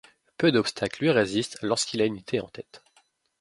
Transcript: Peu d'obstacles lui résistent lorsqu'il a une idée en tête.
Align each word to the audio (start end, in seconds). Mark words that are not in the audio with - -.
Peu 0.39 0.51
d'obstacles 0.51 1.03
lui 1.03 1.11
résistent 1.11 1.59
lorsqu'il 1.61 2.01
a 2.01 2.05
une 2.05 2.17
idée 2.17 2.39
en 2.39 2.47
tête. 2.47 2.83